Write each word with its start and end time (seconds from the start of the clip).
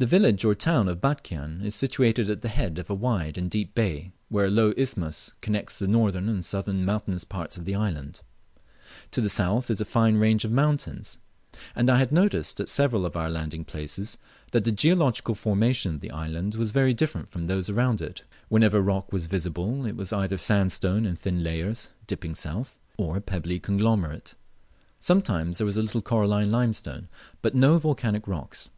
The 0.00 0.06
village 0.06 0.44
or 0.44 0.54
town 0.54 0.86
of 0.86 1.00
Batchian 1.00 1.60
is 1.64 1.74
situated 1.74 2.30
at 2.30 2.40
the 2.40 2.48
head 2.48 2.78
of 2.78 2.88
a 2.88 2.94
wide 2.94 3.36
and 3.36 3.50
deep 3.50 3.74
bay, 3.74 4.12
where 4.28 4.46
a 4.46 4.50
low 4.50 4.72
isthmus 4.76 5.32
connects 5.40 5.80
the 5.80 5.88
northern 5.88 6.28
and 6.28 6.44
southern 6.44 6.84
mountainous 6.84 7.24
parts 7.24 7.56
of 7.58 7.64
the 7.64 7.74
island. 7.74 8.22
To 9.10 9.20
the 9.20 9.28
south 9.28 9.70
is 9.72 9.80
a 9.80 9.84
fine 9.84 10.14
range 10.14 10.44
of 10.44 10.52
mountains, 10.52 11.18
and 11.74 11.90
I 11.90 11.96
had 11.98 12.12
noticed 12.12 12.60
at 12.60 12.68
several 12.68 13.04
of 13.04 13.16
our 13.16 13.28
landing 13.28 13.64
places 13.64 14.16
that 14.52 14.64
the 14.64 14.70
geological 14.70 15.34
formation 15.34 15.96
of 15.96 16.00
the 16.00 16.12
island 16.12 16.54
was 16.54 16.70
very 16.70 16.94
different 16.94 17.28
from 17.28 17.48
those 17.48 17.68
around 17.68 18.00
it. 18.00 18.22
Whenever 18.48 18.80
rock 18.80 19.12
was 19.12 19.26
visible 19.26 19.84
it 19.84 19.96
was 19.96 20.12
either 20.12 20.38
sandstone 20.38 21.06
in 21.06 21.16
thin 21.16 21.42
layers, 21.42 21.90
dipping 22.06 22.36
south, 22.36 22.78
or 22.96 23.16
a 23.16 23.20
pebbly 23.20 23.58
conglomerate. 23.58 24.36
Sometimes 25.00 25.58
there 25.58 25.66
was 25.66 25.76
a 25.76 25.82
little 25.82 26.02
coralline 26.02 26.52
limestone, 26.52 27.08
but 27.42 27.56
no 27.56 27.78
volcanic 27.78 28.28
rocks. 28.28 28.70